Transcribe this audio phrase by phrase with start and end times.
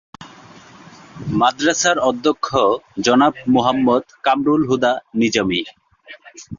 [1.39, 2.47] মাদ্রাসার অধ্যক্ষ
[3.05, 5.61] জনাব মোহাম্মদ কামরুল হুদা নিজামী।